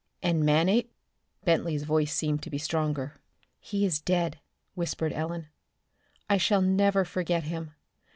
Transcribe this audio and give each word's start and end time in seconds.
"And 0.23 0.43
Manape?" 0.43 0.91
Bentley's 1.45 1.83
voice 1.83 2.11
seemed 2.11 2.41
to 2.41 2.49
be 2.49 2.57
stronger. 2.57 3.21
"He 3.59 3.85
is 3.85 4.01
dead," 4.01 4.39
whispered 4.73 5.13
Ellen. 5.13 5.49
"I 6.27 6.37
shall 6.37 6.63
never 6.63 7.05
forget 7.05 7.43
him. 7.43 7.75